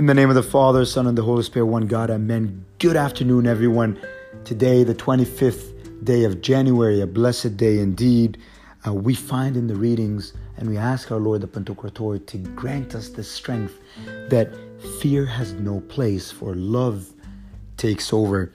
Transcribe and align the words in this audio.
In 0.00 0.06
the 0.06 0.14
name 0.14 0.30
of 0.30 0.34
the 0.34 0.42
Father, 0.42 0.86
Son, 0.86 1.06
and 1.06 1.18
the 1.18 1.22
Holy 1.22 1.42
Spirit, 1.42 1.66
one 1.66 1.86
God, 1.86 2.08
amen. 2.08 2.64
Good 2.78 2.96
afternoon, 2.96 3.46
everyone. 3.46 4.00
Today, 4.44 4.82
the 4.82 4.94
25th 4.94 6.02
day 6.02 6.24
of 6.24 6.40
January, 6.40 7.02
a 7.02 7.06
blessed 7.06 7.58
day 7.58 7.80
indeed. 7.80 8.38
Uh, 8.86 8.94
we 8.94 9.14
find 9.14 9.58
in 9.58 9.66
the 9.66 9.74
readings 9.74 10.32
and 10.56 10.70
we 10.70 10.78
ask 10.78 11.12
our 11.12 11.18
Lord 11.18 11.42
the 11.42 11.48
Pantocrator 11.48 12.26
to 12.28 12.38
grant 12.38 12.94
us 12.94 13.10
the 13.10 13.22
strength 13.22 13.78
that 14.30 14.50
fear 15.02 15.26
has 15.26 15.52
no 15.52 15.80
place, 15.80 16.30
for 16.30 16.54
love 16.54 17.12
takes 17.76 18.10
over. 18.10 18.50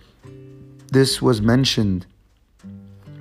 This 0.92 1.22
was 1.22 1.44
mentioned 1.44 2.08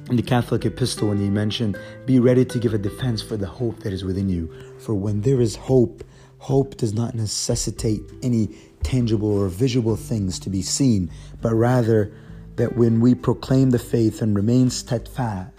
in 0.09 0.17
the 0.17 0.23
Catholic 0.23 0.65
epistle 0.65 1.09
when 1.09 1.19
he 1.19 1.29
mentioned, 1.29 1.77
Be 2.07 2.19
ready 2.21 2.47
to 2.47 2.59
give 2.59 2.73
a 2.73 2.79
defense 2.79 3.21
for 3.21 3.37
the 3.37 3.49
hope 3.49 3.81
that 3.81 3.93
is 3.93 4.03
within 4.03 4.31
you. 4.31 4.51
For 4.79 4.95
when 4.95 5.21
there 5.21 5.43
is 5.43 5.57
hope, 5.57 6.03
hope 6.45 6.77
does 6.77 6.93
not 6.93 7.15
necessitate 7.15 8.03
any 8.23 8.47
tangible 8.83 9.33
or 9.33 9.49
visible 9.49 9.97
things 9.97 10.39
to 10.39 10.51
be 10.51 10.61
seen, 10.61 11.11
but 11.41 11.55
rather 11.55 12.13
that 12.57 12.77
when 12.77 13.01
we 13.01 13.15
proclaim 13.15 13.71
the 13.71 13.79
faith 13.79 14.21
and 14.21 14.37
remain 14.37 14.69
steadfast 14.69 15.51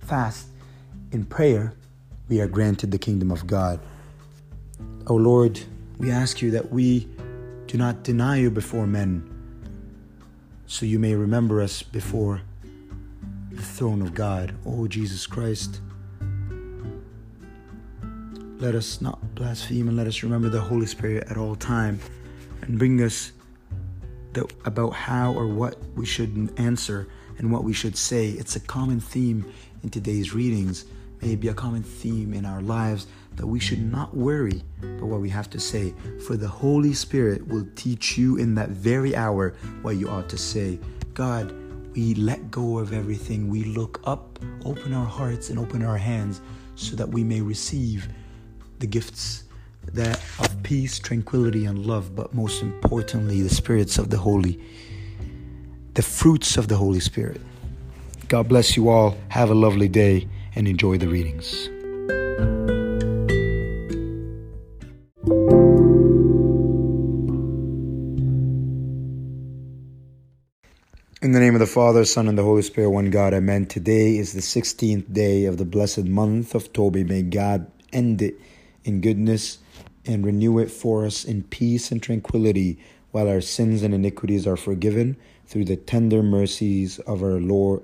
fast 0.00 0.48
in 1.12 1.24
prayer, 1.24 1.72
we 2.28 2.40
are 2.40 2.48
granted 2.48 2.90
the 2.90 2.98
kingdom 2.98 3.30
of 3.30 3.46
God. 3.46 3.78
O 5.06 5.14
oh 5.14 5.14
Lord, 5.14 5.60
we 5.98 6.10
ask 6.10 6.42
you 6.42 6.50
that 6.50 6.72
we 6.72 7.08
do 7.68 7.78
not 7.78 8.02
deny 8.02 8.38
you 8.38 8.50
before 8.50 8.88
men, 8.88 9.22
so 10.66 10.86
you 10.86 10.98
may 10.98 11.14
remember 11.14 11.60
us 11.62 11.84
before 11.84 12.42
the 13.52 13.62
throne 13.62 14.02
of 14.02 14.12
God. 14.12 14.56
O 14.66 14.80
oh, 14.80 14.88
Jesus 14.88 15.24
Christ, 15.24 15.80
let 18.58 18.74
us 18.74 19.00
not 19.02 19.34
blaspheme 19.34 19.88
and 19.88 19.96
let 19.96 20.06
us 20.06 20.22
remember 20.22 20.48
the 20.48 20.60
Holy 20.60 20.86
Spirit 20.86 21.28
at 21.30 21.36
all 21.36 21.56
time 21.56 22.00
and 22.62 22.78
bring 22.78 23.02
us 23.02 23.32
the, 24.32 24.48
about 24.64 24.90
how 24.90 25.34
or 25.34 25.46
what 25.46 25.76
we 25.94 26.06
should 26.06 26.50
answer 26.56 27.06
and 27.38 27.52
what 27.52 27.64
we 27.64 27.74
should 27.74 27.96
say. 27.96 28.30
It's 28.30 28.56
a 28.56 28.60
common 28.60 28.98
theme 28.98 29.52
in 29.82 29.90
today's 29.90 30.32
readings, 30.32 30.86
maybe 31.20 31.48
a 31.48 31.54
common 31.54 31.82
theme 31.82 32.32
in 32.32 32.46
our 32.46 32.62
lives 32.62 33.06
that 33.36 33.46
we 33.46 33.60
should 33.60 33.82
not 33.92 34.16
worry 34.16 34.62
about 34.82 35.08
what 35.08 35.20
we 35.20 35.28
have 35.28 35.50
to 35.50 35.60
say, 35.60 35.92
for 36.26 36.38
the 36.38 36.48
Holy 36.48 36.94
Spirit 36.94 37.46
will 37.46 37.66
teach 37.74 38.16
you 38.16 38.36
in 38.36 38.54
that 38.54 38.70
very 38.70 39.14
hour 39.14 39.54
what 39.82 39.96
you 39.96 40.08
ought 40.08 40.30
to 40.30 40.38
say. 40.38 40.78
God, 41.12 41.54
we 41.94 42.14
let 42.14 42.50
go 42.50 42.78
of 42.78 42.94
everything. 42.94 43.50
We 43.50 43.64
look 43.64 44.00
up, 44.04 44.38
open 44.64 44.94
our 44.94 45.04
hearts, 45.04 45.50
and 45.50 45.58
open 45.58 45.82
our 45.82 45.98
hands 45.98 46.40
so 46.74 46.96
that 46.96 47.08
we 47.08 47.22
may 47.22 47.42
receive 47.42 48.08
the 48.78 48.86
gifts 48.86 49.44
that 49.92 50.20
of 50.38 50.62
peace, 50.62 50.98
tranquility, 50.98 51.64
and 51.64 51.86
love, 51.86 52.14
but 52.14 52.34
most 52.34 52.62
importantly, 52.62 53.40
the 53.42 53.48
spirits 53.48 53.98
of 53.98 54.10
the 54.10 54.18
Holy, 54.18 54.60
the 55.94 56.02
fruits 56.02 56.56
of 56.56 56.68
the 56.68 56.76
Holy 56.76 57.00
Spirit. 57.00 57.40
God 58.28 58.48
bless 58.48 58.76
you 58.76 58.88
all. 58.88 59.16
Have 59.28 59.50
a 59.50 59.54
lovely 59.54 59.88
day 59.88 60.28
and 60.54 60.66
enjoy 60.66 60.98
the 60.98 61.08
readings. 61.08 61.68
In 71.22 71.32
the 71.32 71.40
name 71.40 71.54
of 71.54 71.60
the 71.60 71.66
Father, 71.66 72.04
Son, 72.04 72.28
and 72.28 72.36
the 72.36 72.42
Holy 72.42 72.62
Spirit, 72.62 72.90
one 72.90 73.10
God, 73.10 73.32
Amen. 73.32 73.66
Today 73.66 74.16
is 74.18 74.32
the 74.32 74.40
16th 74.40 75.12
day 75.12 75.46
of 75.46 75.56
the 75.56 75.64
blessed 75.64 76.04
month 76.04 76.54
of 76.54 76.72
Tobi. 76.72 77.08
May 77.08 77.22
God 77.22 77.70
end 77.92 78.22
it 78.22 78.38
in 78.86 79.00
goodness 79.00 79.58
and 80.06 80.24
renew 80.24 80.58
it 80.58 80.70
for 80.70 81.04
us 81.04 81.24
in 81.24 81.42
peace 81.42 81.90
and 81.90 82.02
tranquility, 82.02 82.78
while 83.10 83.28
our 83.28 83.40
sins 83.40 83.82
and 83.82 83.92
iniquities 83.92 84.46
are 84.46 84.56
forgiven 84.56 85.16
through 85.46 85.64
the 85.64 85.76
tender 85.76 86.22
mercies 86.22 86.98
of 87.00 87.22
our 87.22 87.40
Lord. 87.40 87.82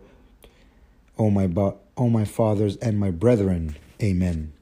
O 1.19 1.31
my, 1.31 1.47
bo- 1.47 1.79
o 1.97 2.09
my 2.09 2.25
fathers 2.25 2.77
and 2.77 2.99
my 2.99 3.11
brethren. 3.11 3.77
Amen. 4.03 4.53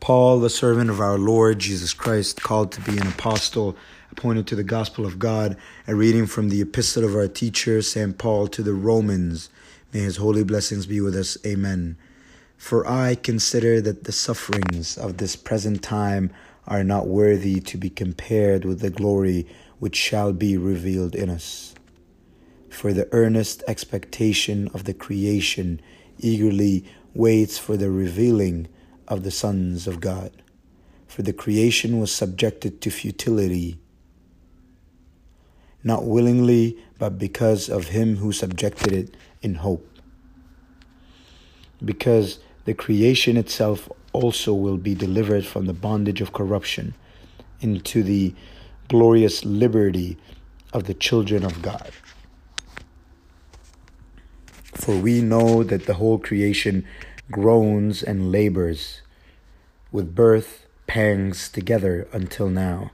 Paul, 0.00 0.40
the 0.40 0.50
servant 0.50 0.90
of 0.90 1.00
our 1.00 1.16
Lord 1.16 1.60
Jesus 1.60 1.94
Christ, 1.94 2.42
called 2.42 2.72
to 2.72 2.80
be 2.82 2.98
an 2.98 3.06
apostle, 3.06 3.74
appointed 4.16 4.46
to 4.46 4.54
the 4.54 4.62
gospel 4.62 5.04
of 5.04 5.18
God, 5.18 5.56
a 5.88 5.94
reading 5.96 6.26
from 6.26 6.48
the 6.48 6.60
epistle 6.60 7.04
of 7.04 7.16
our 7.16 7.26
teacher, 7.26 7.82
St. 7.82 8.16
Paul, 8.16 8.46
to 8.46 8.62
the 8.62 8.72
Romans. 8.72 9.50
May 9.92 10.00
his 10.00 10.18
holy 10.18 10.44
blessings 10.44 10.86
be 10.86 11.00
with 11.00 11.16
us. 11.16 11.36
Amen. 11.44 11.96
For 12.56 12.86
I 12.86 13.16
consider 13.16 13.80
that 13.80 14.04
the 14.04 14.12
sufferings 14.12 14.96
of 14.96 15.16
this 15.16 15.34
present 15.34 15.82
time 15.82 16.30
are 16.68 16.84
not 16.84 17.08
worthy 17.08 17.58
to 17.62 17.76
be 17.76 17.90
compared 17.90 18.64
with 18.64 18.78
the 18.78 18.90
glory 18.90 19.48
which 19.80 19.96
shall 19.96 20.32
be 20.32 20.56
revealed 20.56 21.16
in 21.16 21.28
us. 21.28 21.74
For 22.70 22.92
the 22.92 23.08
earnest 23.10 23.64
expectation 23.66 24.68
of 24.72 24.84
the 24.84 24.94
creation 24.94 25.80
eagerly 26.18 26.84
waits 27.14 27.58
for 27.58 27.76
the 27.76 27.90
revealing 27.90 28.68
of 29.08 29.24
the 29.24 29.32
sons 29.32 29.88
of 29.88 30.00
God. 30.00 30.30
For 31.08 31.22
the 31.22 31.32
creation 31.32 31.98
was 31.98 32.12
subjected 32.12 32.80
to 32.80 32.90
futility, 32.90 33.80
not 35.84 36.04
willingly, 36.04 36.78
but 36.98 37.18
because 37.18 37.68
of 37.68 37.88
him 37.88 38.16
who 38.16 38.32
subjected 38.32 38.92
it 38.92 39.16
in 39.42 39.56
hope. 39.56 39.86
Because 41.84 42.38
the 42.64 42.74
creation 42.74 43.36
itself 43.36 43.88
also 44.12 44.54
will 44.54 44.78
be 44.78 44.94
delivered 44.94 45.44
from 45.44 45.66
the 45.66 45.74
bondage 45.74 46.22
of 46.22 46.32
corruption 46.32 46.94
into 47.60 48.02
the 48.02 48.34
glorious 48.88 49.44
liberty 49.44 50.16
of 50.72 50.84
the 50.84 50.94
children 50.94 51.44
of 51.44 51.60
God. 51.60 51.90
For 54.72 54.96
we 54.96 55.20
know 55.20 55.62
that 55.62 55.86
the 55.86 55.94
whole 55.94 56.18
creation 56.18 56.86
groans 57.30 58.02
and 58.02 58.32
labors 58.32 59.02
with 59.92 60.14
birth 60.14 60.66
pangs 60.86 61.48
together 61.48 62.08
until 62.12 62.48
now. 62.48 62.90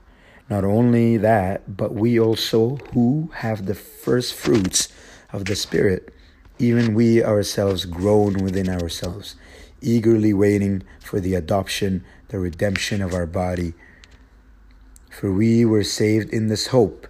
Not 0.51 0.65
only 0.65 1.15
that, 1.15 1.77
but 1.77 1.93
we 1.93 2.19
also 2.19 2.75
who 2.93 3.31
have 3.35 3.65
the 3.67 3.73
first 3.73 4.33
fruits 4.33 4.89
of 5.31 5.45
the 5.45 5.55
Spirit, 5.55 6.13
even 6.59 6.93
we 6.93 7.23
ourselves 7.23 7.85
groan 7.85 8.33
within 8.33 8.67
ourselves, 8.67 9.35
eagerly 9.79 10.33
waiting 10.33 10.83
for 10.99 11.21
the 11.21 11.35
adoption, 11.35 12.03
the 12.27 12.37
redemption 12.37 13.01
of 13.01 13.13
our 13.13 13.25
body. 13.25 13.73
For 15.09 15.31
we 15.31 15.63
were 15.63 15.85
saved 15.85 16.33
in 16.33 16.47
this 16.47 16.67
hope, 16.67 17.07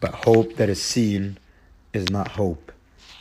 but 0.00 0.24
hope 0.24 0.56
that 0.56 0.70
is 0.70 0.80
seen 0.80 1.36
is 1.92 2.08
not 2.08 2.28
hope. 2.28 2.72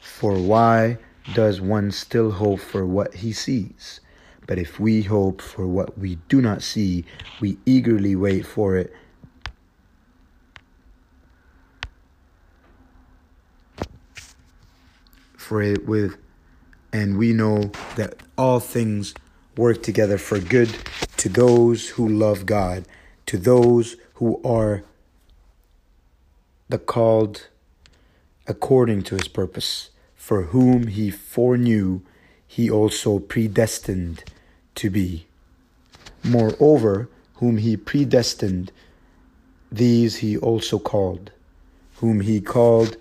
For 0.02 0.40
why 0.40 0.98
does 1.34 1.60
one 1.60 1.92
still 1.92 2.32
hope 2.32 2.62
for 2.62 2.86
what 2.86 3.16
he 3.16 3.34
sees? 3.34 4.00
But 4.48 4.60
if 4.60 4.80
we 4.80 5.02
hope 5.02 5.42
for 5.42 5.68
what 5.68 5.98
we 5.98 6.16
do 6.30 6.42
not 6.42 6.64
see, 6.64 7.04
we 7.42 7.58
eagerly 7.66 8.16
wait 8.16 8.46
for 8.46 8.78
it. 8.78 8.94
It 15.60 15.88
with, 15.88 16.18
and 16.94 17.18
we 17.18 17.34
know 17.34 17.72
that 17.96 18.16
all 18.38 18.60
things 18.60 19.14
work 19.58 19.84
together 19.84 20.18
for 20.18 20.40
good 20.40 20.78
to 21.18 21.30
those 21.30 21.90
who 21.90 22.08
love 22.08 22.46
God, 22.46 22.86
to 23.26 23.38
those 23.38 23.98
who 24.16 24.40
are 24.46 24.84
the 26.70 26.78
called 26.78 27.48
according 28.48 29.04
to 29.04 29.16
his 29.16 29.28
purpose 29.28 29.90
for 30.22 30.44
whom 30.44 30.88
he 30.88 31.10
foreknew, 31.10 32.00
he 32.48 32.70
also 32.70 33.18
predestined 33.18 34.24
to 34.76 34.90
be. 34.90 35.26
Moreover, 36.24 37.10
whom 37.36 37.58
he 37.58 37.76
predestined, 37.76 38.72
these 39.72 40.18
he 40.18 40.38
also 40.38 40.78
called. 40.78 41.32
Whom 41.96 42.22
he 42.22 42.40
called, 42.40 42.98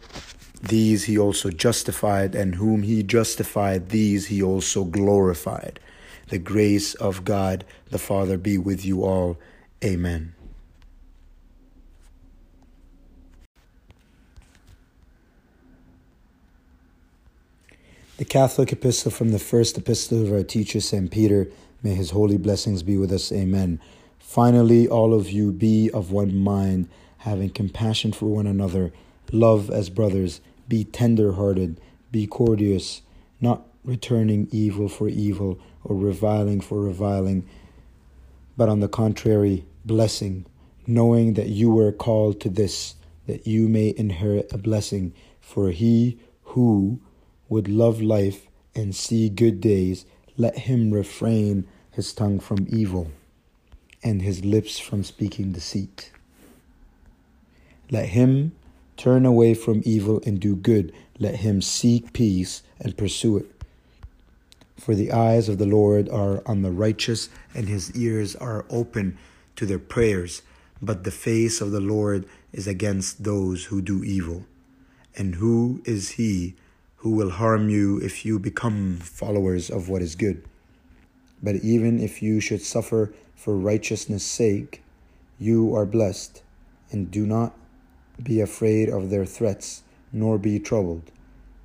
these 0.62 1.04
he 1.04 1.18
also 1.18 1.50
justified, 1.50 2.34
and 2.34 2.56
whom 2.56 2.82
he 2.82 3.02
justified, 3.02 3.88
these 3.88 4.26
he 4.26 4.42
also 4.42 4.84
glorified. 4.84 5.80
The 6.28 6.38
grace 6.38 6.94
of 6.94 7.24
God 7.24 7.64
the 7.90 7.98
Father 7.98 8.38
be 8.38 8.56
with 8.56 8.84
you 8.84 9.02
all. 9.04 9.36
Amen. 9.84 10.34
The 18.18 18.26
Catholic 18.26 18.70
Epistle 18.70 19.10
from 19.10 19.30
the 19.30 19.38
first 19.38 19.78
epistle 19.78 20.22
of 20.22 20.30
our 20.30 20.42
teacher, 20.42 20.78
St. 20.78 21.10
Peter. 21.10 21.48
May 21.82 21.94
his 21.94 22.10
holy 22.10 22.36
blessings 22.36 22.82
be 22.82 22.98
with 22.98 23.10
us. 23.10 23.32
Amen. 23.32 23.80
Finally, 24.18 24.86
all 24.86 25.14
of 25.14 25.30
you 25.30 25.52
be 25.52 25.90
of 25.90 26.12
one 26.12 26.36
mind, 26.36 26.88
having 27.18 27.48
compassion 27.48 28.12
for 28.12 28.26
one 28.26 28.46
another, 28.46 28.92
love 29.32 29.70
as 29.70 29.88
brothers, 29.88 30.42
be 30.70 30.84
tender 30.84 31.32
hearted, 31.32 31.80
be 32.12 32.26
courteous, 32.26 33.02
not 33.40 33.66
returning 33.84 34.48
evil 34.52 34.88
for 34.88 35.08
evil 35.08 35.58
or 35.84 35.96
reviling 35.96 36.60
for 36.60 36.80
reviling, 36.80 37.46
but 38.56 38.68
on 38.68 38.80
the 38.80 38.88
contrary, 38.88 39.64
blessing, 39.84 40.46
knowing 40.86 41.34
that 41.34 41.48
you 41.48 41.70
were 41.70 41.92
called 41.92 42.40
to 42.40 42.48
this, 42.48 42.94
that 43.26 43.46
you 43.46 43.68
may 43.68 43.92
inherit 43.96 44.52
a 44.52 44.58
blessing. 44.58 45.12
For 45.40 45.70
he 45.72 46.18
who 46.44 47.00
would 47.48 47.68
love 47.68 48.00
life 48.00 48.46
and 48.74 48.94
see 48.94 49.28
good 49.28 49.60
days, 49.60 50.04
let 50.36 50.56
him 50.60 50.92
refrain 50.92 51.66
his 51.90 52.12
tongue 52.12 52.38
from 52.38 52.66
evil 52.70 53.10
and 54.02 54.22
his 54.22 54.44
lips 54.44 54.78
from 54.78 55.02
speaking 55.02 55.52
deceit. 55.52 56.12
Let 57.90 58.10
him 58.10 58.52
turn 59.00 59.24
away 59.24 59.54
from 59.54 59.80
evil 59.86 60.20
and 60.26 60.38
do 60.38 60.54
good. 60.54 60.92
Let 61.18 61.36
him 61.36 61.62
seek 61.62 62.12
peace 62.12 62.62
and 62.78 62.98
pursue 62.98 63.38
it. 63.38 63.46
For 64.76 64.94
the 64.94 65.10
eyes 65.10 65.48
of 65.48 65.56
the 65.56 65.64
Lord 65.64 66.06
are 66.10 66.42
on 66.44 66.60
the 66.60 66.70
righteous, 66.70 67.30
and 67.54 67.66
his 67.66 67.96
ears 67.96 68.36
are 68.36 68.66
open 68.68 69.16
to 69.56 69.64
their 69.64 69.78
prayers. 69.78 70.42
But 70.82 71.04
the 71.04 71.10
face 71.10 71.62
of 71.62 71.70
the 71.70 71.80
Lord 71.80 72.26
is 72.52 72.66
against 72.66 73.24
those 73.24 73.64
who 73.64 73.80
do 73.80 74.04
evil. 74.04 74.44
And 75.16 75.36
who 75.36 75.80
is 75.86 76.10
he 76.10 76.54
who 76.96 77.12
will 77.12 77.30
harm 77.30 77.70
you 77.70 77.98
if 78.02 78.26
you 78.26 78.38
become 78.38 78.98
followers 78.98 79.70
of 79.70 79.88
what 79.88 80.02
is 80.02 80.14
good? 80.14 80.44
But 81.42 81.56
even 81.56 81.98
if 81.98 82.20
you 82.20 82.38
should 82.40 82.60
suffer 82.60 83.14
for 83.34 83.56
righteousness' 83.56 84.24
sake, 84.24 84.82
you 85.38 85.74
are 85.74 85.86
blessed, 85.86 86.42
and 86.90 87.10
do 87.10 87.24
not 87.24 87.54
be 88.22 88.40
afraid 88.40 88.88
of 88.88 89.10
their 89.10 89.24
threats, 89.24 89.82
nor 90.12 90.38
be 90.38 90.58
troubled, 90.58 91.10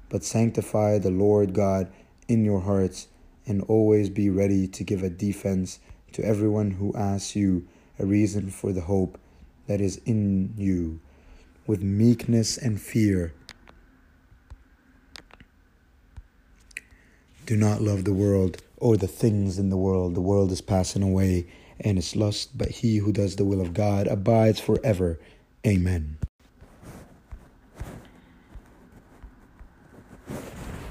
but 0.10 0.24
sanctify 0.24 0.98
the 1.00 1.12
Lord 1.12 1.54
God 1.54 1.92
in 2.28 2.46
your 2.46 2.62
hearts, 2.62 3.08
and 3.46 3.62
always 3.64 4.10
be 4.10 4.30
ready 4.30 4.68
to 4.68 4.84
give 4.84 5.04
a 5.04 5.10
defense 5.10 5.80
to 6.14 6.24
everyone 6.24 6.72
who 6.72 6.96
asks 6.96 7.36
you 7.36 7.68
a 8.00 8.06
reason 8.06 8.50
for 8.50 8.74
the 8.74 8.82
hope 8.82 9.20
that 9.68 9.82
is 9.82 10.02
in 10.06 10.54
you, 10.58 11.00
with 11.68 11.82
meekness 11.82 12.58
and 12.58 12.80
fear. 12.80 13.34
Do 17.46 17.56
not 17.56 17.82
love 17.82 18.06
the 18.06 18.14
world 18.14 18.58
or 18.78 18.98
the 18.98 19.08
things 19.08 19.60
in 19.60 19.70
the 19.70 19.78
world. 19.78 20.16
The 20.16 20.22
world 20.22 20.52
is 20.52 20.62
passing 20.62 21.04
away 21.04 21.48
and 21.80 21.98
its 21.98 22.16
lust, 22.16 22.58
but 22.58 22.70
he 22.70 22.98
who 22.98 23.12
does 23.12 23.36
the 23.36 23.46
will 23.46 23.62
of 23.62 23.74
God 23.74 24.08
abides 24.08 24.60
forever. 24.60 25.20
Amen. 25.66 26.18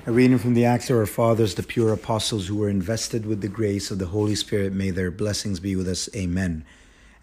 A 0.07 0.13
reading 0.13 0.37
from 0.37 0.53
the 0.53 0.67
Acts 0.67 0.91
of 0.91 0.99
our 0.99 1.07
fathers, 1.07 1.55
the 1.55 1.63
pure 1.63 1.91
apostles 1.91 2.47
who 2.47 2.57
were 2.57 2.69
invested 2.69 3.25
with 3.25 3.41
the 3.41 3.49
grace 3.49 3.91
of 3.91 3.99
the 3.99 4.09
Holy 4.09 4.35
Spirit. 4.35 4.75
May 4.75 4.91
their 4.91 5.11
blessings 5.11 5.61
be 5.61 5.77
with 5.77 5.89
us. 5.89 6.11
Amen. 6.15 6.63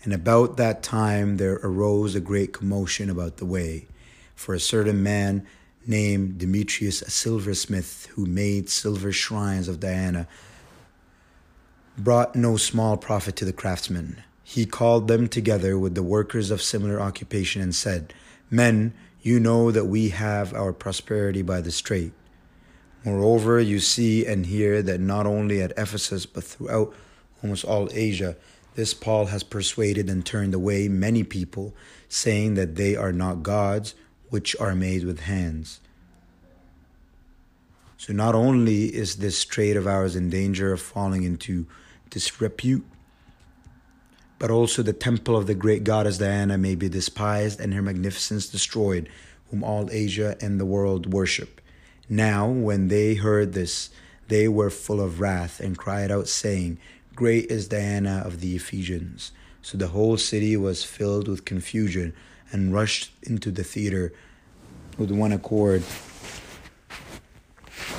And 0.04 0.12
about 0.12 0.58
that 0.58 0.82
time 0.82 1.38
there 1.38 1.60
arose 1.62 2.16
a 2.16 2.20
great 2.20 2.54
commotion 2.54 3.08
about 3.08 3.38
the 3.38 3.46
way. 3.46 3.86
For 4.34 4.56
a 4.56 4.60
certain 4.60 5.04
man 5.04 5.46
named 5.86 6.40
Demetrius, 6.40 7.04
a 7.04 7.12
silversmith, 7.12 8.08
who 8.16 8.26
made 8.26 8.68
silver 8.68 9.12
shrines 9.12 9.68
of 9.68 9.80
Diana, 9.80 10.28
brought 12.00 12.36
no 12.36 12.58
small 12.58 12.98
profit 12.98 13.36
to 13.36 13.46
the 13.46 13.54
craftsmen. 13.54 14.24
He 14.44 14.66
called 14.66 15.08
them 15.08 15.28
together 15.28 15.78
with 15.78 15.94
the 15.94 16.02
workers 16.02 16.50
of 16.50 16.64
similar 16.64 17.00
occupation 17.00 17.62
and 17.62 17.76
said, 17.76 18.12
Men, 18.50 18.96
you 19.22 19.40
know 19.40 19.70
that 19.70 19.86
we 19.86 20.10
have 20.10 20.56
our 20.56 20.74
prosperity 20.74 21.44
by 21.44 21.62
the 21.62 21.72
strait. 21.72 22.14
Moreover, 23.04 23.60
you 23.60 23.80
see 23.80 24.26
and 24.26 24.46
hear 24.46 24.82
that 24.84 25.00
not 25.00 25.26
only 25.26 25.62
at 25.62 25.74
Ephesus, 25.78 26.26
but 26.26 26.44
throughout 26.44 26.94
almost 27.42 27.66
all 27.66 27.90
Asia, 27.92 28.36
this 28.76 28.94
Paul 28.94 29.28
has 29.28 29.44
persuaded 29.44 30.10
and 30.10 30.26
turned 30.26 30.54
away 30.54 30.88
many 30.88 31.24
people, 31.24 31.74
saying 32.08 32.54
that 32.56 32.76
they 32.76 32.96
are 32.96 33.12
not 33.12 33.44
gods 33.44 33.96
which 34.30 34.56
are 34.60 34.76
made 34.76 35.04
with 35.04 35.22
hands. 35.22 35.80
So, 37.98 38.14
not 38.14 38.34
only 38.34 38.86
is 38.86 39.18
this 39.18 39.46
trade 39.46 39.78
of 39.78 39.86
ours 39.88 40.16
in 40.16 40.30
danger 40.30 40.74
of 40.74 40.82
falling 40.82 41.24
into 41.24 41.68
disrepute, 42.10 42.86
but 44.40 44.50
also 44.50 44.82
the 44.82 44.94
temple 44.94 45.38
of 45.38 45.46
the 45.46 45.54
great 45.54 45.84
goddess 45.84 46.18
Diana 46.18 46.58
may 46.58 46.74
be 46.74 46.90
despised 46.90 47.60
and 47.60 47.74
her 47.74 47.82
magnificence 47.82 48.48
destroyed, 48.48 49.08
whom 49.52 49.64
all 49.64 49.88
Asia 49.92 50.36
and 50.42 50.60
the 50.60 50.66
world 50.66 51.14
worship. 51.14 51.61
Now, 52.12 52.46
when 52.46 52.90
they 52.90 53.14
heard 53.16 53.54
this, 53.54 53.90
they 54.28 54.50
were 54.50 54.70
full 54.70 55.00
of 55.00 55.22
wrath 55.22 55.62
and 55.62 55.78
cried 55.78 56.12
out, 56.12 56.28
saying, 56.28 56.78
Great 57.16 57.46
is 57.46 57.70
Diana 57.70 58.22
of 58.26 58.42
the 58.42 58.54
Ephesians. 58.54 59.32
So 59.62 59.78
the 59.78 59.88
whole 59.88 60.18
city 60.18 60.58
was 60.58 60.84
filled 60.84 61.30
with 61.30 61.46
confusion 61.46 62.14
and 62.52 62.74
rushed 62.74 63.14
into 63.24 63.50
the 63.50 63.64
theater 63.64 64.12
with 64.98 65.10
one 65.10 65.32
accord, 65.32 65.84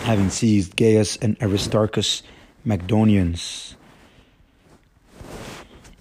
having 0.03 0.29
seized 0.29 0.77
Gaius 0.77 1.17
and 1.17 1.39
Aristarchus, 1.41 2.23
Macedonians. 2.67 3.77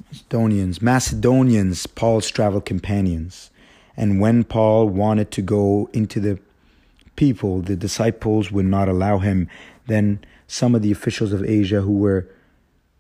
Macedonians, 0.10 0.82
Macedonians, 0.82 1.88
Paul's 1.88 2.30
travel 2.30 2.60
companions. 2.60 3.52
And 3.96 4.20
when 4.20 4.44
Paul 4.44 4.90
wanted 4.90 5.32
to 5.32 5.42
go 5.42 5.90
into 5.94 6.20
the 6.20 6.38
people, 7.16 7.62
the 7.62 7.76
disciples 7.76 8.52
would 8.52 8.66
not 8.66 8.90
allow 8.90 9.20
him. 9.20 9.48
Then 9.88 10.24
some 10.48 10.76
of 10.76 10.82
the 10.82 10.92
officials 10.92 11.34
of 11.34 11.44
Asia 11.44 11.82
who 11.82 11.98
were 11.98 12.30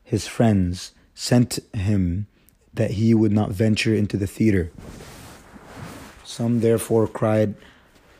his 0.03 0.27
friends 0.27 0.93
sent 1.13 1.59
him 1.73 2.27
that 2.73 2.91
he 2.91 3.13
would 3.13 3.31
not 3.31 3.51
venture 3.51 3.95
into 3.95 4.17
the 4.17 4.27
theater. 4.27 4.71
Some 6.23 6.61
therefore 6.61 7.07
cried 7.07 7.55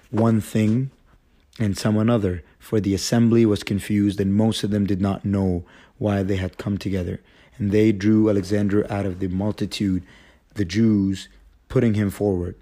one 0.09 0.41
thing 0.41 0.91
and 1.59 1.77
some 1.77 1.97
another, 1.97 2.43
for 2.59 2.79
the 2.79 2.93
assembly 2.93 3.45
was 3.45 3.63
confused, 3.63 4.19
and 4.19 4.33
most 4.33 4.63
of 4.63 4.71
them 4.71 4.85
did 4.85 5.01
not 5.01 5.25
know 5.25 5.63
why 5.97 6.23
they 6.23 6.37
had 6.37 6.57
come 6.57 6.77
together. 6.77 7.21
And 7.57 7.71
they 7.71 7.91
drew 7.91 8.29
Alexander 8.29 8.91
out 8.91 9.05
of 9.05 9.19
the 9.19 9.27
multitude, 9.27 10.03
the 10.55 10.65
Jews, 10.65 11.27
putting 11.69 11.93
him 11.93 12.09
forward. 12.09 12.55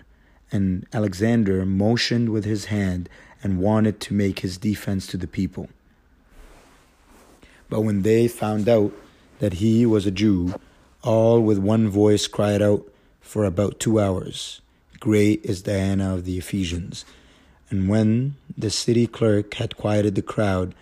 And 0.51 0.87
Alexander 0.93 1.65
motioned 1.65 2.29
with 2.29 2.45
his 2.45 2.65
hand 2.65 3.09
and 3.43 3.59
wanted 3.59 3.99
to 4.01 4.13
make 4.13 4.39
his 4.39 4.57
defense 4.57 5.07
to 5.07 5.17
the 5.17 5.27
people. 5.27 5.69
But 7.69 7.81
when 7.81 8.01
they 8.01 8.27
found 8.27 8.67
out 8.67 8.91
that 9.39 9.53
he 9.53 9.85
was 9.85 10.05
a 10.05 10.11
Jew, 10.11 10.55
all 11.03 11.39
with 11.41 11.59
one 11.59 11.87
voice 11.87 12.27
cried 12.27 12.61
out 12.61 12.85
for 13.21 13.45
about 13.45 13.79
two 13.79 13.99
hours, 13.99 14.61
Great 14.99 15.45
is 15.45 15.61
Diana 15.61 16.13
of 16.13 16.25
the 16.25 16.37
Ephesians. 16.37 17.05
And 17.69 17.87
when 17.87 18.35
the 18.57 18.69
city 18.69 19.07
clerk 19.07 19.53
had 19.53 19.77
quieted 19.77 20.15
the 20.15 20.21
crowd, 20.21 20.73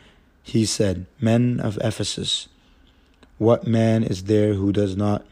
he 0.42 0.66
said, 0.66 1.06
Men 1.20 1.60
of 1.60 1.78
Ephesus, 1.82 2.48
what 3.38 3.68
man 3.68 4.04
is 4.04 4.24
there 4.24 4.54
who 4.54 4.72
does 4.72 4.96
not 4.96 5.26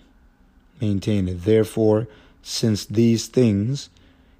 maintain 0.81 1.27
it? 1.27 1.45
Therefore, 1.45 2.07
since 2.43 2.85
these 2.85 3.27
things 3.27 3.89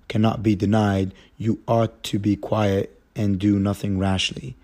cannot 0.07 0.43
be 0.43 0.55
denied, 0.55 1.13
you 1.38 1.59
ought 1.67 2.03
to 2.03 2.19
be 2.19 2.35
quiet 2.35 3.01
and 3.15 3.39
do 3.39 3.59
nothing 3.59 3.97
rashly. 3.97 4.55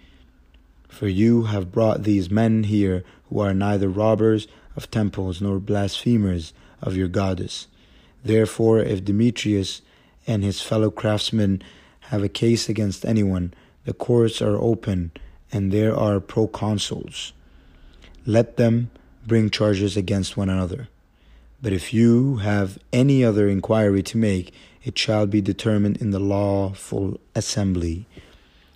For 0.88 1.08
you 1.08 1.44
have 1.44 1.72
brought 1.72 2.04
these 2.04 2.30
men 2.30 2.64
here 2.64 3.04
who 3.30 3.40
are 3.40 3.54
neither 3.54 3.90
robbers 3.90 4.48
of 4.76 4.92
temples 4.92 5.42
nor 5.42 5.60
blasphemers 5.60 6.54
of 6.82 6.96
your 6.96 7.08
goddess. 7.08 7.68
Therefore, 8.24 8.80
if 8.80 9.04
Demetrius 9.04 9.82
and 10.28 10.44
his 10.44 10.62
fellow 10.62 10.92
craftsmen 10.92 11.62
have 12.12 12.24
a 12.24 12.30
case 12.30 12.70
against 12.70 13.06
anyone, 13.06 13.54
the 13.86 13.94
courts 13.94 14.42
are 14.42 14.58
open 14.58 15.12
and 15.52 15.72
there 15.72 15.96
are 15.96 16.20
proconsuls. 16.20 17.32
Let 18.26 18.58
them 18.58 18.92
bring 19.26 19.50
charges 19.50 19.98
against 19.98 20.38
one 20.38 20.50
another. 20.50 20.88
But 21.62 21.74
if 21.74 21.94
you 21.94 22.38
have 22.38 22.80
any 22.92 23.24
other 23.24 23.48
inquiry 23.48 24.04
to 24.04 24.18
make, 24.18 24.54
it 24.84 24.98
shall 24.98 25.28
be 25.28 25.42
determined 25.42 25.98
in 25.98 26.12
the 26.12 26.20
lawful 26.20 27.20
assembly. 27.36 28.08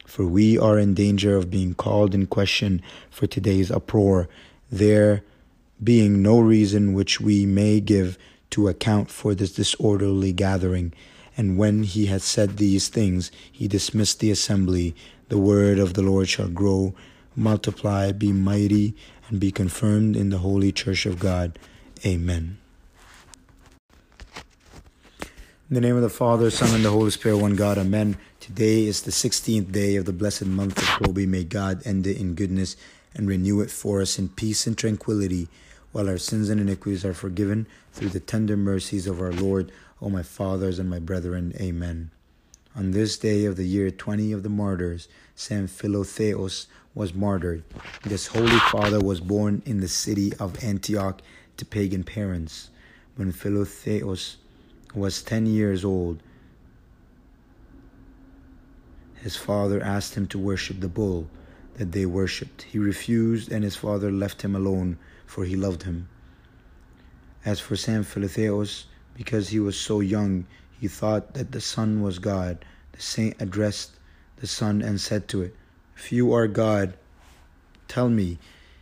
For 0.05 0.25
we 0.25 0.57
are 0.57 0.77
in 0.77 0.93
danger 0.93 1.35
of 1.35 1.49
being 1.49 1.73
called 1.73 2.13
in 2.13 2.27
question 2.27 2.81
for 3.09 3.27
today's 3.27 3.71
uproar, 3.71 4.29
there 4.71 5.23
being 5.83 6.21
no 6.21 6.39
reason 6.39 6.93
which 6.93 7.19
we 7.19 7.45
may 7.45 7.79
give 7.79 8.17
to 8.51 8.67
account 8.67 9.09
for 9.09 9.35
this 9.35 9.51
disorderly 9.51 10.31
gathering. 10.31 10.93
And 11.35 11.57
when 11.57 11.83
he 11.83 12.05
had 12.05 12.21
said 12.21 12.57
these 12.57 12.87
things, 12.87 13.31
he 13.51 13.67
dismissed 13.67 14.19
the 14.19 14.31
assembly. 14.31 14.95
The 15.27 15.37
word 15.37 15.79
of 15.79 15.95
the 15.95 16.01
Lord 16.01 16.29
shall 16.29 16.47
grow, 16.47 16.93
multiply, 17.35 18.11
be 18.11 18.31
mighty, 18.31 18.95
and 19.27 19.39
be 19.39 19.51
confirmed 19.51 20.15
in 20.15 20.29
the 20.29 20.37
holy 20.37 20.71
church 20.71 21.05
of 21.05 21.19
God. 21.19 21.59
Amen. 22.05 22.57
In 25.67 25.73
the 25.73 25.81
name 25.81 25.95
of 25.95 26.03
the 26.03 26.09
Father, 26.09 26.51
Son, 26.51 26.75
and 26.75 26.85
the 26.85 26.91
Holy 26.91 27.09
Spirit, 27.09 27.37
one 27.37 27.55
God, 27.55 27.79
Amen. 27.79 28.17
Today 28.39 28.85
is 28.85 29.01
the 29.01 29.09
16th 29.09 29.71
day 29.71 29.95
of 29.95 30.05
the 30.05 30.13
blessed 30.13 30.45
month 30.45 30.77
of 30.77 30.83
Tobi. 30.83 31.27
May 31.27 31.43
God 31.43 31.81
end 31.87 32.05
it 32.05 32.17
in 32.17 32.35
goodness 32.35 32.77
and 33.15 33.27
renew 33.27 33.61
it 33.61 33.71
for 33.71 33.99
us 33.99 34.19
in 34.19 34.29
peace 34.29 34.67
and 34.67 34.77
tranquility, 34.77 35.47
while 35.91 36.07
our 36.07 36.19
sins 36.19 36.49
and 36.49 36.61
iniquities 36.61 37.03
are 37.03 37.15
forgiven 37.15 37.65
through 37.93 38.09
the 38.09 38.19
tender 38.19 38.55
mercies 38.55 39.07
of 39.07 39.19
our 39.19 39.31
Lord, 39.31 39.71
O 40.03 40.07
my 40.07 40.21
fathers 40.21 40.77
and 40.77 40.87
my 40.87 40.99
brethren. 40.99 41.51
Amen. 41.59 42.11
On 42.75 42.91
this 42.91 43.17
day 43.17 43.45
of 43.45 43.55
the 43.55 43.65
year 43.65 43.89
20 43.89 44.33
of 44.33 44.43
the 44.43 44.49
martyrs, 44.49 45.07
Saint 45.33 45.71
Philotheos 45.71 46.67
was 46.93 47.15
martyred. 47.15 47.63
This 48.03 48.27
holy 48.27 48.59
father 48.69 48.99
was 48.99 49.19
born 49.19 49.63
in 49.65 49.79
the 49.79 49.87
city 49.87 50.31
of 50.39 50.63
Antioch 50.63 51.23
to 51.57 51.65
pagan 51.65 52.03
parents. 52.03 52.69
When 53.15 53.33
Philotheos 53.33 54.35
was 54.95 55.21
10 55.21 55.45
years 55.45 55.83
old, 55.83 56.21
his 59.15 59.35
father 59.35 59.81
asked 59.81 60.15
him 60.15 60.27
to 60.27 60.37
worship 60.37 60.79
the 60.79 60.87
bull 60.87 61.27
that 61.75 61.91
they 61.91 62.05
worshipped. 62.05 62.63
He 62.63 62.79
refused, 62.79 63.51
and 63.51 63.63
his 63.63 63.75
father 63.75 64.11
left 64.11 64.41
him 64.41 64.55
alone, 64.55 64.97
for 65.25 65.45
he 65.45 65.55
loved 65.55 65.83
him. 65.83 66.07
As 67.43 67.59
for 67.59 67.75
Saint 67.75 68.05
Philotheos, 68.05 68.85
because 69.15 69.49
he 69.49 69.59
was 69.59 69.79
so 69.79 69.99
young, 69.99 70.45
he 70.79 70.87
thought 70.87 71.33
that 71.33 71.51
the 71.51 71.61
sun 71.61 72.01
was 72.01 72.19
God. 72.19 72.63
The 72.91 73.01
saint 73.01 73.41
addressed 73.41 73.91
the 74.37 74.47
sun 74.47 74.81
and 74.81 74.99
said 75.01 75.27
to 75.29 75.41
it, 75.41 75.55
If 75.97 76.11
you 76.11 76.33
are 76.33 76.47
God, 76.47 76.93
tell 77.87 78.09
me. 78.09 78.37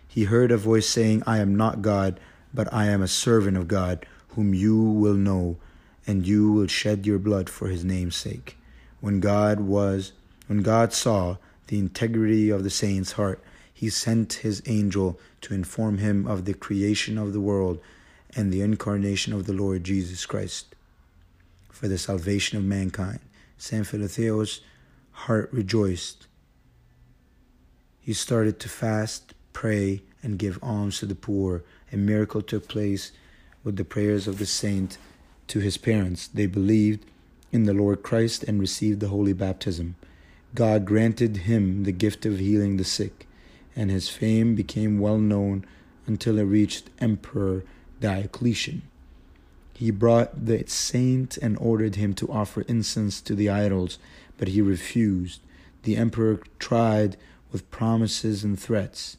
He 0.07 0.25
heard 0.25 0.51
a 0.51 0.57
voice 0.57 0.87
saying, 0.87 1.23
I 1.25 1.39
am 1.39 1.55
not 1.55 1.81
God, 1.81 2.19
but 2.53 2.71
I 2.71 2.85
am 2.85 3.01
a 3.01 3.07
servant 3.07 3.57
of 3.57 3.67
God, 3.67 4.05
whom 4.29 4.53
you 4.53 4.77
will 4.77 5.15
know 5.15 5.57
and 6.05 6.27
you 6.27 6.51
will 6.51 6.67
shed 6.67 7.05
your 7.05 7.19
blood 7.19 7.49
for 7.49 7.67
his 7.67 7.83
name's 7.83 8.15
sake. 8.15 8.57
When 8.99 9.19
God 9.19 9.59
was 9.61 10.13
when 10.47 10.61
God 10.61 10.93
saw 10.93 11.37
the 11.67 11.79
integrity 11.79 12.49
of 12.49 12.63
the 12.63 12.69
saint's 12.69 13.13
heart, 13.13 13.41
he 13.73 13.89
sent 13.89 14.33
his 14.33 14.61
angel 14.65 15.19
to 15.41 15.53
inform 15.53 15.97
him 15.97 16.27
of 16.27 16.45
the 16.45 16.53
creation 16.53 17.17
of 17.17 17.33
the 17.33 17.39
world 17.39 17.79
and 18.35 18.51
the 18.51 18.61
incarnation 18.61 19.33
of 19.33 19.45
the 19.45 19.53
Lord 19.53 19.83
Jesus 19.83 20.25
Christ 20.25 20.75
for 21.69 21.87
the 21.87 21.97
salvation 21.97 22.57
of 22.57 22.63
mankind. 22.63 23.19
Saint 23.57 23.85
Philotheos' 23.85 24.59
heart 25.11 25.49
rejoiced. 25.51 26.27
He 27.99 28.13
started 28.13 28.59
to 28.59 28.69
fast, 28.69 29.33
pray, 29.53 30.01
and 30.21 30.37
give 30.37 30.59
alms 30.61 30.99
to 30.99 31.05
the 31.05 31.15
poor. 31.15 31.63
A 31.91 31.97
miracle 31.97 32.41
took 32.41 32.67
place 32.67 33.11
with 33.63 33.77
the 33.77 33.85
prayers 33.85 34.27
of 34.27 34.39
the 34.39 34.45
saint 34.45 34.97
to 35.47 35.59
his 35.59 35.77
parents. 35.77 36.27
They 36.27 36.45
believed 36.45 37.05
in 37.51 37.63
the 37.63 37.73
Lord 37.73 38.03
Christ 38.03 38.43
and 38.43 38.59
received 38.59 38.99
the 38.99 39.09
holy 39.09 39.33
baptism. 39.33 39.95
God 40.55 40.85
granted 40.85 41.37
him 41.37 41.83
the 41.83 41.91
gift 41.91 42.25
of 42.25 42.39
healing 42.39 42.77
the 42.77 42.83
sick, 42.83 43.27
and 43.75 43.89
his 43.89 44.09
fame 44.09 44.55
became 44.55 44.99
well 44.99 45.17
known 45.17 45.65
until 46.05 46.37
it 46.37 46.43
reached 46.43 46.89
Emperor 46.99 47.63
Diocletian. 47.99 48.83
He 49.73 49.91
brought 49.91 50.45
the 50.45 50.63
saint 50.67 51.37
and 51.37 51.57
ordered 51.57 51.95
him 51.95 52.13
to 52.15 52.31
offer 52.31 52.61
incense 52.67 53.21
to 53.21 53.35
the 53.35 53.49
idols, 53.49 53.97
but 54.37 54.49
he 54.49 54.61
refused. 54.61 55.41
The 55.83 55.97
emperor 55.97 56.39
tried 56.59 57.17
with 57.51 57.69
promises 57.71 58.43
and 58.43 58.59
threats. 58.59 59.17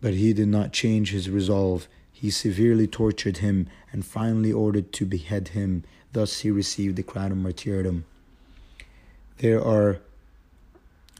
But 0.00 0.14
he 0.14 0.32
did 0.32 0.48
not 0.48 0.72
change 0.72 1.10
his 1.10 1.30
resolve. 1.30 1.86
He 2.24 2.30
severely 2.30 2.86
tortured 2.86 3.36
him 3.44 3.68
and 3.92 4.02
finally 4.02 4.50
ordered 4.50 4.94
to 4.94 5.04
behead 5.04 5.48
him. 5.48 5.84
Thus, 6.14 6.40
he 6.40 6.50
received 6.50 6.96
the 6.96 7.02
crown 7.02 7.32
of 7.32 7.36
martyrdom. 7.36 8.06
There 9.40 9.62
are 9.62 9.98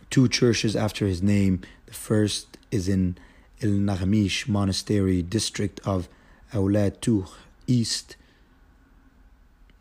two 0.09 0.29
churches 0.29 0.75
after 0.75 1.07
his 1.07 1.23
name. 1.23 1.61
The 1.85 1.93
first 1.93 2.57
is 2.71 2.89
in 2.89 3.19
El 3.61 3.73
Naghmish 3.73 4.49
Monastery, 4.49 5.21
district 5.21 5.79
of 5.85 6.09
Awlad 6.55 7.03
Touh, 7.03 7.29
East, 7.67 8.17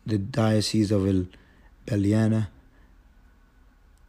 the 0.04 0.18
Diocese 0.18 0.90
of 0.90 1.06
El 1.08 1.24
Beliana. 1.86 2.48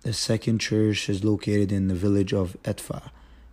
The 0.02 0.12
second 0.12 0.60
church 0.60 1.08
is 1.08 1.24
located 1.24 1.72
in 1.72 1.88
the 1.88 1.96
village 1.96 2.34
of 2.34 2.58
Etfa, 2.64 3.12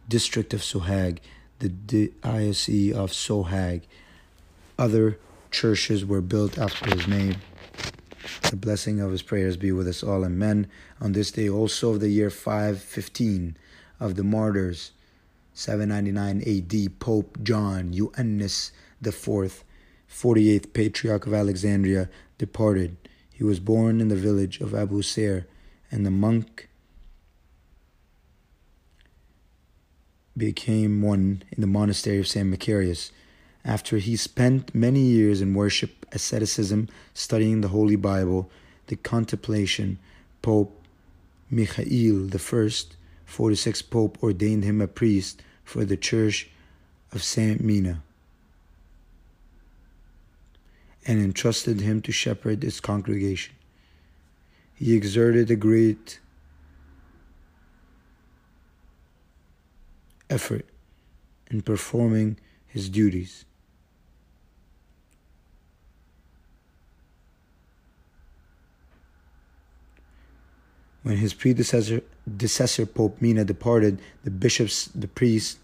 district 0.09 0.53
of 0.53 0.63
Sohag 0.63 1.21
the 1.63 1.69
Diocese 1.69 2.93
of 2.93 3.13
Sohag. 3.13 3.83
Other 4.77 5.19
churches 5.53 6.05
were 6.05 6.21
built 6.21 6.59
after 6.59 6.93
his 6.93 7.07
name. 7.07 7.37
The 8.51 8.57
blessing 8.57 9.01
of 9.01 9.13
his 9.13 9.23
prayers 9.23 9.57
be 9.57 9.71
with 9.71 9.87
us 9.87 10.03
all. 10.03 10.25
Amen. 10.25 10.67
On 11.01 11.13
this 11.13 11.31
day 11.31 11.49
also 11.49 11.91
of 11.91 12.01
the 12.01 12.09
year 12.09 12.31
515 12.31 13.57
of 14.01 14.17
the 14.17 14.25
martyrs, 14.25 14.91
799 15.55 16.43
AD, 16.43 16.99
Pope 16.99 17.39
John 17.45 17.93
Ioannis 17.93 18.73
IV, 19.05 19.65
48th 20.11 20.73
Patriarch 20.73 21.27
of 21.27 21.35
Alexandria, 21.35 22.09
departed. 22.39 22.97
He 23.33 23.45
was 23.45 23.61
born 23.61 24.01
in 24.01 24.09
the 24.09 24.17
village 24.17 24.61
of 24.61 24.75
Abu 24.75 25.03
and 25.93 26.05
the 26.05 26.11
monk 26.11 26.69
became 30.37 31.03
one 31.03 31.43
in 31.51 31.61
the 31.61 31.67
monastery 31.67 32.19
of 32.19 32.29
St. 32.29 32.49
Macarius. 32.49 33.11
After 33.65 33.99
he 33.99 34.17
spent 34.17 34.75
many 34.75 35.01
years 35.01 35.41
in 35.41 35.55
worship, 35.55 36.07
asceticism, 36.13 36.89
studying 37.15 37.61
the 37.61 37.69
Holy 37.69 37.97
Bible, 37.97 38.51
the 38.89 38.97
contemplation, 38.97 39.99
Pope 40.41 40.81
Michael 41.51 42.29
I, 42.35 42.71
46 43.27 43.83
Pope, 43.83 44.19
ordained 44.23 44.65
him 44.65 44.81
a 44.81 44.89
priest 44.89 45.43
for 45.65 45.85
the 45.85 45.97
Church 45.97 46.51
of 47.13 47.23
Saint 47.23 47.61
Mina 47.61 48.03
and 51.07 51.23
entrusted 51.23 51.81
him 51.81 52.01
to 52.03 52.13
shepherd 52.13 52.65
its 52.65 52.81
congregation. 52.81 53.55
He 54.75 54.95
exerted 54.95 55.51
a 55.51 55.57
great 55.57 56.21
effort 60.33 60.67
in 61.51 61.63
performing 61.63 62.39
his 62.67 62.89
duties. 62.89 63.45
When 71.03 71.17
his 71.17 71.35
predecessor 71.35 72.03
predecessor 72.25 72.87
Pope 72.87 73.21
Mina 73.21 73.45
departed, 73.45 74.01
the 74.25 74.31
bishops, 74.31 74.87
the 74.95 75.09
priests, 75.09 75.59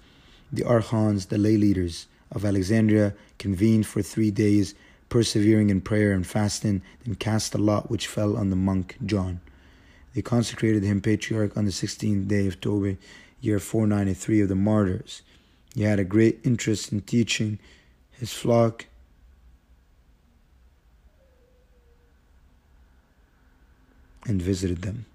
the 0.53 0.65
archons, 0.65 1.27
the 1.27 1.39
lay 1.39 1.57
leaders 1.57 2.09
of 2.33 2.45
Alexandria 2.45 3.15
convened 3.39 3.87
for 3.87 4.03
three 4.03 4.33
days, 4.33 4.75
persevering 5.09 5.71
in 5.71 5.81
prayer 5.81 6.13
and 6.13 6.27
fasting, 6.27 6.83
then 7.05 7.15
cast 7.15 7.55
a 7.55 7.59
lot 7.59 7.91
which 7.91 8.09
fell 8.09 8.37
on 8.37 8.51
the 8.51 8.57
monk 8.57 8.97
John. 9.07 9.41
They 10.15 10.23
consecrated 10.23 10.83
him 10.83 11.01
patriarch 11.01 11.57
on 11.57 11.65
the 11.65 11.73
sixteenth 11.73 12.27
day 12.27 12.49
of 12.49 12.61
Tobi 12.61 12.97
year 13.41 13.59
493 13.59 14.43
of 14.43 14.49
the 14.49 14.55
martyrs. 14.55 15.23
He 15.75 15.83
had 15.83 15.99
a 15.99 16.05
great 16.05 16.41
interest 16.45 16.93
in 16.93 17.03
teaching 17.03 17.59
his 18.11 18.33
flock 18.33 18.87
and 24.27 24.43
visited 24.43 24.83
them. 24.83 25.07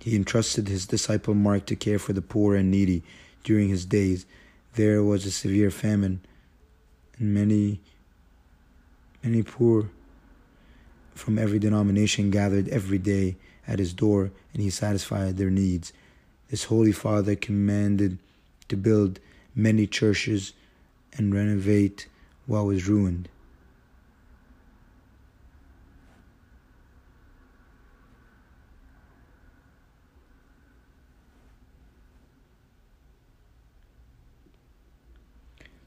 He 0.00 0.16
entrusted 0.16 0.68
his 0.68 0.86
disciple 0.86 1.34
Mark 1.34 1.66
to 1.66 1.76
care 1.76 1.98
for 1.98 2.12
the 2.12 2.22
poor 2.22 2.56
and 2.56 2.70
needy 2.70 3.02
during 3.44 3.68
his 3.68 3.84
days. 3.84 4.26
There 4.74 5.02
was 5.02 5.24
a 5.24 5.30
severe 5.30 5.70
famine, 5.70 6.20
and 7.18 7.32
many, 7.32 7.80
many 9.22 9.42
poor 9.42 9.90
from 11.14 11.38
every 11.38 11.58
denomination 11.58 12.30
gathered 12.30 12.68
every 12.68 12.98
day 12.98 13.36
at 13.66 13.78
his 13.78 13.92
door, 13.92 14.32
and 14.52 14.62
he 14.62 14.70
satisfied 14.70 15.36
their 15.36 15.50
needs. 15.50 15.92
His 16.52 16.64
Holy 16.64 16.92
Father 16.92 17.34
commanded 17.34 18.18
to 18.68 18.76
build 18.76 19.20
many 19.54 19.86
churches 19.86 20.52
and 21.14 21.34
renovate 21.34 22.08
what 22.44 22.66
was 22.66 22.86
ruined. 22.86 23.30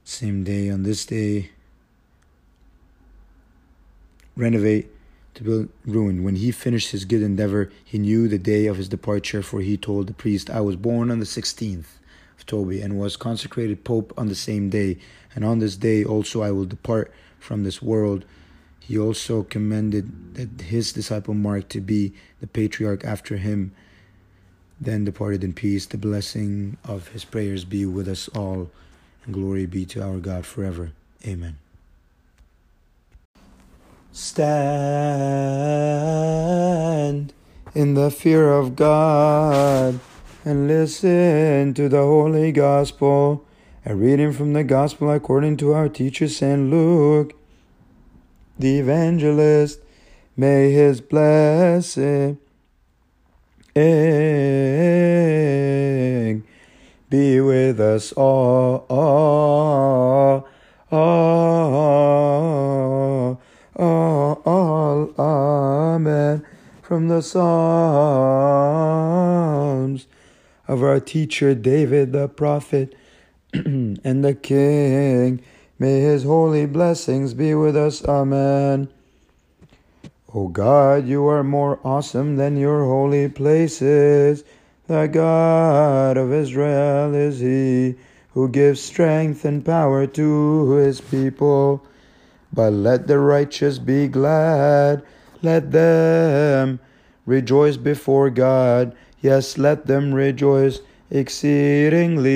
Same 0.03 0.43
day, 0.43 0.71
on 0.71 0.81
this 0.81 1.05
day, 1.05 1.51
renovate 4.35 4.94
to 5.35 5.43
build 5.43 5.69
ruin. 5.85 6.23
When 6.23 6.37
he 6.37 6.51
finished 6.51 6.91
his 6.91 7.05
good 7.05 7.21
endeavor, 7.21 7.69
he 7.83 7.99
knew 7.99 8.27
the 8.27 8.39
day 8.39 8.65
of 8.65 8.77
his 8.77 8.89
departure, 8.89 9.41
for 9.41 9.61
he 9.61 9.77
told 9.77 10.07
the 10.07 10.13
priest, 10.13 10.49
I 10.49 10.61
was 10.61 10.75
born 10.75 11.11
on 11.11 11.19
the 11.19 11.25
16th 11.25 11.85
of 12.37 12.45
Tobi 12.45 12.83
and 12.83 12.97
was 12.97 13.17
consecrated 13.17 13.83
pope 13.83 14.13
on 14.17 14.27
the 14.27 14.35
same 14.35 14.69
day, 14.69 14.97
and 15.35 15.45
on 15.45 15.59
this 15.59 15.75
day 15.75 16.03
also 16.03 16.41
I 16.41 16.51
will 16.51 16.65
depart 16.65 17.13
from 17.39 17.63
this 17.63 17.81
world. 17.81 18.25
He 18.79 18.97
also 18.97 19.43
commended 19.43 20.35
that 20.35 20.65
his 20.65 20.93
disciple 20.93 21.33
Mark 21.33 21.69
to 21.69 21.81
be 21.81 22.13
the 22.39 22.47
patriarch 22.47 23.03
after 23.03 23.37
him, 23.37 23.71
then 24.79 25.05
departed 25.05 25.43
in 25.43 25.53
peace. 25.53 25.85
The 25.85 25.97
blessing 25.97 26.77
of 26.83 27.09
his 27.09 27.25
prayers 27.25 27.65
be 27.65 27.85
with 27.85 28.07
us 28.07 28.27
all, 28.29 28.69
and 29.25 29.33
glory 29.33 29.65
be 29.65 29.85
to 29.87 30.03
our 30.03 30.17
God 30.17 30.45
forever. 30.45 30.91
Amen. 31.25 31.57
Stand 34.17 34.53
in 37.73 37.95
the 37.95 38.09
fear 38.09 38.49
of 38.49 38.77
God 38.77 39.99
and 40.45 40.69
listen 40.69 41.73
to 41.73 41.89
the 41.89 42.01
Holy 42.01 42.53
Gospel. 42.53 43.45
A 43.85 43.93
reading 43.93 44.31
from 44.31 44.53
the 44.53 44.63
Gospel 44.63 45.11
according 45.11 45.57
to 45.57 45.73
our 45.73 45.89
teacher 45.89 46.29
St. 46.29 46.69
Luke, 46.69 47.33
the 48.57 48.79
evangelist. 48.79 49.81
May 50.37 50.71
his 50.71 51.01
blessing 51.01 52.37
be 57.09 57.41
with 57.41 57.81
us 57.81 58.13
all. 58.13 58.85
all, 58.89 60.47
all, 60.89 61.01
all. 63.75 64.04
Amen. 64.47 66.45
From 66.83 67.07
the 67.07 67.21
Psalms 67.21 67.45
of 70.67 70.83
our 70.83 70.99
teacher 70.99 71.55
David 71.55 72.11
the 72.11 72.27
prophet 72.27 72.93
and 73.53 74.23
the 74.23 74.35
King. 74.35 75.41
May 75.79 75.99
his 75.99 76.23
holy 76.23 76.67
blessings 76.67 77.33
be 77.33 77.55
with 77.55 77.75
us. 77.75 78.05
Amen. 78.05 78.87
O 80.33 80.47
God, 80.47 81.07
you 81.07 81.25
are 81.27 81.43
more 81.43 81.79
awesome 81.83 82.35
than 82.35 82.55
your 82.55 82.85
holy 82.85 83.27
places. 83.29 84.43
The 84.87 85.07
God 85.07 86.17
of 86.17 86.31
Israel 86.31 87.15
is 87.15 87.39
he 87.39 87.95
who 88.33 88.49
gives 88.49 88.79
strength 88.79 89.43
and 89.43 89.65
power 89.65 90.05
to 90.05 90.71
his 90.71 91.01
people. 91.01 91.83
But 92.53 92.73
let 92.73 93.07
the 93.07 93.19
righteous 93.19 93.79
be 93.79 94.07
glad, 94.07 95.03
let 95.41 95.71
them 95.71 96.79
rejoice 97.25 97.77
before 97.77 98.29
God. 98.29 98.95
Yes, 99.21 99.57
let 99.57 99.87
them 99.87 100.13
rejoice 100.13 100.79
exceedingly. 101.09 102.35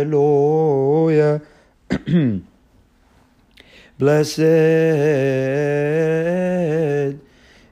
Hallelujah. 0.00 1.42
Blessed 3.98 4.38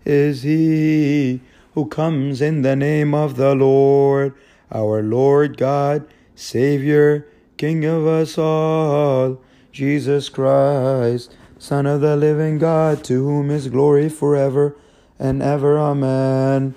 is 0.07 0.43
he 0.43 1.41
who 1.75 1.87
comes 1.87 2.41
in 2.41 2.63
the 2.63 2.77
name 2.77 3.13
of 3.15 3.37
the 3.37 3.55
Lord, 3.55 4.35
our 4.73 5.03
Lord 5.03 5.57
God, 5.57 6.07
Savior, 6.35 7.27
King 7.57 7.85
of 7.85 8.07
us 8.07 8.39
all, 8.39 9.43
Jesus 9.73 10.29
Christ, 10.29 11.35
Son 11.59 11.87
of 11.87 12.01
the 12.01 12.17
living 12.17 12.59
God, 12.59 13.03
to 13.05 13.25
whom 13.25 13.51
is 13.51 13.69
glory 13.69 14.09
forever 14.09 14.77
and 15.19 15.43
ever. 15.43 15.79
Amen. 15.79 16.75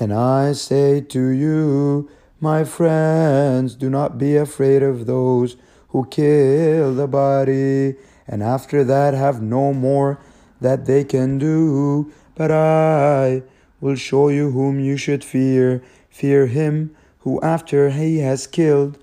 And 0.00 0.12
I 0.12 0.52
say 0.52 1.00
to 1.00 1.28
you, 1.28 2.10
my 2.40 2.64
friends, 2.64 3.74
do 3.74 3.88
not 3.90 4.18
be 4.18 4.36
afraid 4.36 4.82
of 4.82 5.06
those 5.06 5.56
who 5.88 6.06
kill 6.06 6.94
the 6.94 7.08
body, 7.08 7.96
and 8.26 8.42
after 8.42 8.84
that 8.84 9.14
have 9.14 9.40
no 9.40 9.72
more 9.72 10.20
that 10.60 10.86
they 10.86 11.04
can 11.04 11.38
do. 11.38 12.12
But 12.34 12.50
I 12.50 13.42
will 13.80 13.96
show 13.96 14.28
you 14.28 14.50
whom 14.50 14.80
you 14.80 14.96
should 14.96 15.24
fear. 15.24 15.82
Fear 16.10 16.46
him 16.46 16.94
who, 17.20 17.40
after 17.42 17.90
he 17.90 18.18
has 18.18 18.46
killed, 18.46 18.98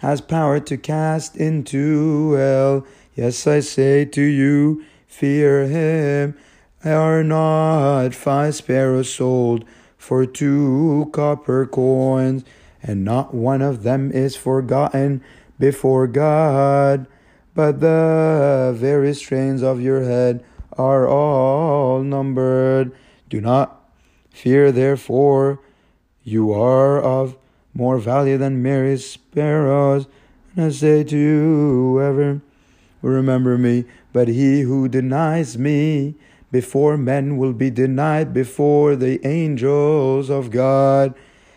has 0.00 0.20
power 0.20 0.60
to 0.60 0.76
cast 0.76 1.36
into 1.36 2.32
hell. 2.32 2.86
Yes, 3.14 3.46
I 3.46 3.60
say 3.60 4.04
to 4.06 4.22
you, 4.22 4.84
fear 5.06 5.66
him. 5.66 6.36
Are 6.84 7.22
not 7.22 8.14
five 8.14 8.56
sparrows 8.56 9.12
sold 9.12 9.64
for 9.96 10.26
two 10.26 11.10
copper 11.12 11.66
coins? 11.66 12.44
and 12.82 13.04
not 13.04 13.32
one 13.32 13.62
of 13.62 13.82
them 13.82 14.10
is 14.10 14.34
forgotten 14.36 15.22
before 15.58 16.06
God. 16.06 17.06
But 17.54 17.80
the 17.80 18.74
very 18.76 19.14
strains 19.14 19.62
of 19.62 19.80
your 19.80 20.02
head 20.02 20.44
are 20.78 21.08
all 21.08 22.02
numbered. 22.02 22.92
Do 23.28 23.40
not 23.40 23.88
fear, 24.30 24.72
therefore, 24.72 25.60
you 26.24 26.52
are 26.52 27.00
of 27.00 27.36
more 27.74 27.98
value 27.98 28.38
than 28.38 28.62
many 28.62 28.96
sparrows. 28.96 30.06
And 30.54 30.66
I 30.66 30.70
say 30.70 31.04
to 31.04 31.16
you, 31.16 31.40
whoever 31.94 32.40
will 33.00 33.10
remember 33.10 33.56
me, 33.58 33.84
but 34.12 34.28
he 34.28 34.60
who 34.62 34.88
denies 34.88 35.56
me 35.56 36.14
before 36.50 36.98
men 36.98 37.38
will 37.38 37.54
be 37.54 37.70
denied 37.70 38.34
before 38.34 38.94
the 38.94 39.26
angels 39.26 40.28
of 40.28 40.50
God. 40.50 41.14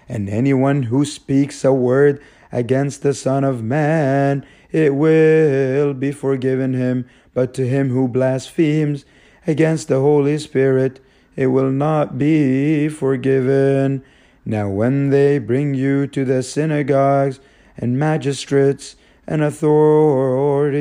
And 0.08 0.30
anyone 0.30 0.84
who 0.84 1.04
speaks 1.04 1.66
a 1.66 1.74
word 1.74 2.22
against 2.52 3.02
the 3.02 3.14
Son 3.14 3.44
of 3.44 3.62
Man, 3.62 4.46
it 4.76 4.94
will 4.94 5.94
be 5.94 6.12
forgiven 6.12 6.74
him. 6.74 7.08
But 7.34 7.54
to 7.54 7.66
him 7.66 7.92
who 7.92 8.10
blasphemes 8.10 9.06
against 9.48 9.88
the 9.88 10.02
Holy 10.02 10.38
Spirit, 10.38 11.00
it 11.38 11.48
will 11.48 11.72
not 11.72 12.18
be 12.18 12.90
forgiven. 12.90 14.04
Now, 14.44 14.68
when 14.68 15.12
they 15.12 15.40
bring 15.40 15.76
you 15.76 16.08
to 16.08 16.26
the 16.26 16.44
synagogues 16.44 17.40
and 17.78 17.98
magistrates 17.98 18.98
and 19.26 19.42
authorities, 19.42 20.76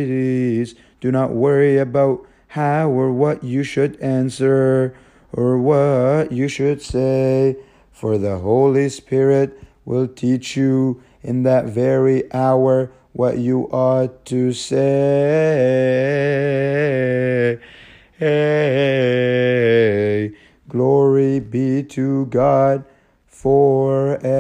do 1.01 1.13
not 1.13 1.31
worry 1.31 1.79
about 1.79 2.27
how 2.49 2.91
or 2.91 3.13
what 3.13 3.45
you 3.45 3.63
should 3.63 3.97
answer 4.01 4.93
or 5.33 5.57
what 5.57 6.33
you 6.33 6.49
should 6.49 6.83
say 6.83 7.57
for 7.93 8.19
the 8.19 8.39
Holy 8.39 8.89
Spirit 8.89 9.57
will 9.85 10.09
teach 10.09 10.57
you 10.57 11.01
in 11.23 11.45
that 11.45 11.67
very 11.67 12.33
hour 12.33 12.91
what 13.15 13.39
you 13.39 13.69
ought 13.71 14.27
to 14.27 14.53
say. 14.53 15.49
Glory 20.69 21.39
be 21.39 21.83
to 21.85 22.27
God 22.27 22.85
forever. 23.29 24.35